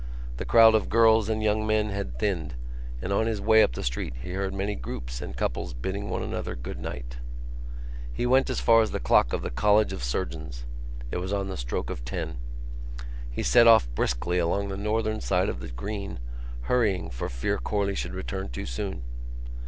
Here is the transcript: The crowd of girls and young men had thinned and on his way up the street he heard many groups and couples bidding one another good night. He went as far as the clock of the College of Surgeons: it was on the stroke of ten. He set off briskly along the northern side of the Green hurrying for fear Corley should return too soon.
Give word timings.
The 0.37 0.45
crowd 0.45 0.73
of 0.73 0.89
girls 0.89 1.29
and 1.29 1.43
young 1.43 1.67
men 1.67 1.89
had 1.91 2.17
thinned 2.17 2.55
and 3.03 3.13
on 3.13 3.27
his 3.27 3.39
way 3.39 3.61
up 3.61 3.73
the 3.73 3.83
street 3.83 4.15
he 4.23 4.31
heard 4.31 4.51
many 4.51 4.73
groups 4.73 5.21
and 5.21 5.37
couples 5.37 5.75
bidding 5.75 6.09
one 6.09 6.23
another 6.23 6.55
good 6.55 6.79
night. 6.79 7.19
He 8.11 8.25
went 8.25 8.49
as 8.49 8.59
far 8.59 8.81
as 8.81 8.89
the 8.89 8.99
clock 8.99 9.31
of 9.31 9.43
the 9.43 9.51
College 9.51 9.93
of 9.93 10.03
Surgeons: 10.03 10.65
it 11.11 11.17
was 11.17 11.31
on 11.31 11.49
the 11.49 11.55
stroke 11.55 11.91
of 11.91 12.03
ten. 12.03 12.37
He 13.29 13.43
set 13.43 13.67
off 13.67 13.87
briskly 13.93 14.39
along 14.39 14.69
the 14.69 14.75
northern 14.75 15.21
side 15.21 15.49
of 15.49 15.59
the 15.59 15.69
Green 15.69 16.17
hurrying 16.61 17.11
for 17.11 17.29
fear 17.29 17.59
Corley 17.59 17.93
should 17.93 18.15
return 18.15 18.49
too 18.49 18.65
soon. 18.65 19.03